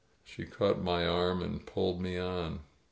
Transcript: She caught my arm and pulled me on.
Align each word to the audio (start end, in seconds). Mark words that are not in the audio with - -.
She 0.23 0.45
caught 0.45 0.81
my 0.81 1.05
arm 1.05 1.43
and 1.43 1.63
pulled 1.63 2.01
me 2.01 2.17
on. 2.17 2.61